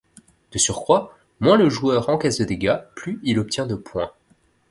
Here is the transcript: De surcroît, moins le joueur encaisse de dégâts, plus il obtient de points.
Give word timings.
De 0.51 0.57
surcroît, 0.57 1.15
moins 1.41 1.57
le 1.57 1.69
joueur 1.69 2.09
encaisse 2.09 2.39
de 2.39 2.45
dégâts, 2.45 2.79
plus 2.95 3.19
il 3.23 3.37
obtient 3.37 3.67
de 3.67 3.75
points. 3.75 4.09